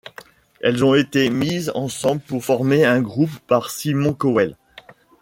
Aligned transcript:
Elles 0.61 0.83
ont 0.83 0.95
été 0.95 1.29
mises 1.29 1.71
ensemble 1.75 2.21
pour 2.21 2.43
former 2.43 2.85
un 2.85 3.01
groupe 3.03 3.37
par 3.45 3.69
Simon 3.69 4.15
Cowell. 4.15 4.57